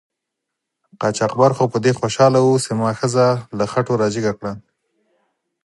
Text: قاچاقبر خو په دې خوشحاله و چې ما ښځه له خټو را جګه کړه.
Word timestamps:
قاچاقبر 1.01 1.51
خو 1.57 1.63
په 1.73 1.77
دې 1.83 1.91
خوشحاله 1.99 2.39
و 2.43 2.51
چې 2.63 2.71
ما 2.79 2.91
ښځه 2.99 3.27
له 3.57 3.65
خټو 3.71 3.93
را 4.01 4.07
جګه 4.15 4.31
کړه. 4.39 4.51